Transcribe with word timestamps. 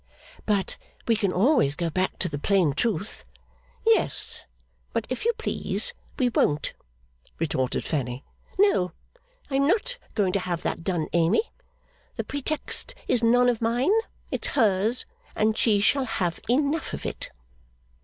'But 0.47 0.77
we 1.07 1.15
can 1.15 1.31
always 1.31 1.75
go 1.75 1.91
back 1.91 2.17
to 2.17 2.27
the 2.27 2.39
plain 2.39 2.73
truth.' 2.73 3.23
'Yes, 3.85 4.45
but 4.93 5.05
if 5.11 5.25
you 5.25 5.33
please 5.33 5.93
we 6.17 6.27
won't,' 6.29 6.73
retorted 7.37 7.85
Fanny. 7.85 8.23
'No; 8.57 8.93
I 9.51 9.57
am 9.57 9.67
not 9.67 9.99
going 10.15 10.33
to 10.33 10.39
have 10.39 10.63
that 10.63 10.83
done, 10.83 11.07
Amy. 11.13 11.51
The 12.15 12.23
pretext 12.23 12.95
is 13.07 13.21
none 13.23 13.47
of 13.47 13.61
mine; 13.61 13.91
it's 14.31 14.47
hers, 14.57 15.05
and 15.35 15.55
she 15.55 15.79
shall 15.79 16.05
have 16.05 16.39
enough 16.49 16.93
of 16.93 17.05
it. 17.05 17.29